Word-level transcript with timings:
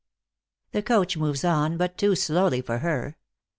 The 0.71 0.81
coach 0.81 1.15
moves 1.15 1.45
on, 1.45 1.77
but 1.77 1.95
too 1.95 2.15
slowly 2.15 2.61
for 2.61 2.79
her. 2.79 3.17